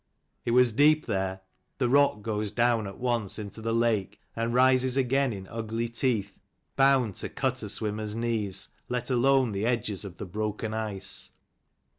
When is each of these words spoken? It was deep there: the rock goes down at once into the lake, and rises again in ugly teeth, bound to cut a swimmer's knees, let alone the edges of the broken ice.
It 0.45 0.49
was 0.49 0.71
deep 0.71 1.05
there: 1.05 1.41
the 1.77 1.87
rock 1.87 2.23
goes 2.23 2.49
down 2.49 2.87
at 2.87 2.97
once 2.97 3.37
into 3.37 3.61
the 3.61 3.71
lake, 3.71 4.19
and 4.35 4.51
rises 4.51 4.97
again 4.97 5.31
in 5.31 5.45
ugly 5.45 5.87
teeth, 5.89 6.39
bound 6.75 7.13
to 7.17 7.29
cut 7.29 7.61
a 7.61 7.69
swimmer's 7.69 8.15
knees, 8.15 8.69
let 8.89 9.11
alone 9.11 9.51
the 9.51 9.67
edges 9.67 10.03
of 10.03 10.17
the 10.17 10.25
broken 10.25 10.73
ice. 10.73 11.33